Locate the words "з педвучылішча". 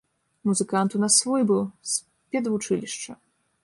1.93-3.11